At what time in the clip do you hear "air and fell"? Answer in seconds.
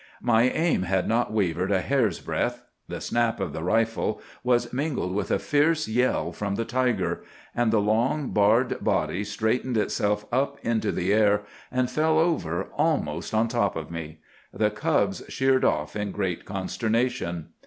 11.13-12.17